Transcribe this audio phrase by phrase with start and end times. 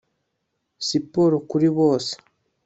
[0.87, 2.13] siporo kuri bose